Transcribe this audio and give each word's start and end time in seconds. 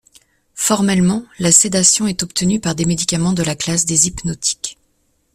Formellement, 0.55 1.23
la 1.37 1.51
sédation 1.51 2.07
est 2.07 2.23
obtenue 2.23 2.59
par 2.59 2.73
des 2.73 2.85
médicaments 2.85 3.33
de 3.33 3.43
la 3.43 3.55
classe 3.55 3.85
des 3.85 4.07
hypnotiques. 4.07 4.79